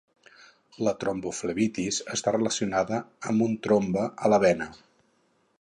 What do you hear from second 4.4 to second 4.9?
vena.